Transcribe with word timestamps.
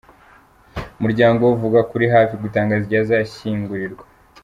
Umuryango 0.97 1.39
we 1.43 1.51
uvuga 1.55 1.79
ko 1.87 1.91
uri 1.97 2.07
hafi 2.15 2.33
gutangaza 2.43 2.83
igihe 2.85 3.01
azashyingurirwa. 3.03 4.03